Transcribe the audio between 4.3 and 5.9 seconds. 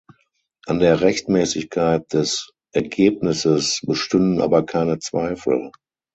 aber keine Zweifel.